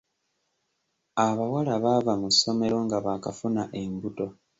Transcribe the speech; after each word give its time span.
Abawala 1.25 1.73
baava 1.83 2.13
mu 2.21 2.29
ssomero 2.33 2.77
nga 2.85 2.97
baakafuna 3.05 3.63
embuto. 3.81 4.27